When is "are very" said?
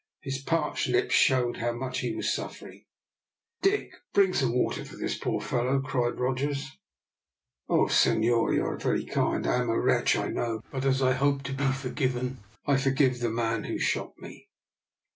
8.65-9.05